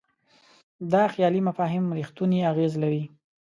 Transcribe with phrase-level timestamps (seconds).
[0.91, 3.03] دا خیالي مفاهیم رښتونی اغېز لري.